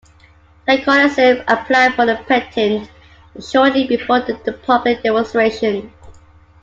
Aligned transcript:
Tykonicer 0.67 1.43
applied 1.47 1.93
for 1.93 2.09
a 2.09 2.15
patent 2.23 2.89
shortly 3.39 3.85
before 3.85 4.19
the 4.21 4.59
public 4.65 5.03
demonstration. 5.03 5.93